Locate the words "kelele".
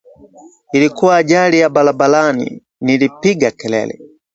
3.51-3.99